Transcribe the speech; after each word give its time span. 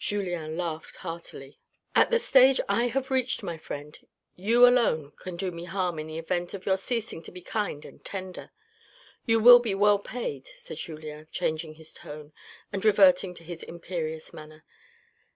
Julien 0.00 0.56
laughed 0.56 0.96
heartily." 1.06 1.60
At 1.94 2.10
the 2.10 2.18
stage 2.18 2.60
I 2.68 2.88
have 2.88 3.12
reached, 3.12 3.44
my 3.44 3.56
friend, 3.56 3.96
you 4.34 4.66
alone 4.66 5.12
can 5.12 5.36
do 5.36 5.52
me 5.52 5.66
harm 5.66 6.00
in 6.00 6.08
the 6.08 6.18
event 6.18 6.52
of 6.52 6.66
your 6.66 6.76
ceasing 6.76 7.22
to 7.22 7.30
be 7.30 7.40
kind 7.42 7.84
and 7.84 8.04
tender. 8.04 8.50
You 9.24 9.38
will 9.38 9.60
be 9.60 9.76
well 9.76 10.00
paid," 10.00 10.48
said 10.48 10.78
Julien, 10.78 11.28
changing 11.30 11.74
his 11.74 11.92
tone 11.92 12.32
and 12.72 12.84
reverting 12.84 13.34
to 13.34 13.44
his 13.44 13.62
imperious 13.62 14.32
manner. 14.32 14.64